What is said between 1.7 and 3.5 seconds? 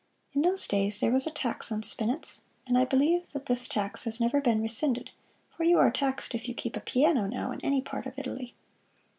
on spinets, and I believe that